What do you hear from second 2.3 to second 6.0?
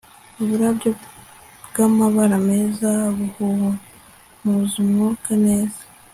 meza buhumuzumwuka neza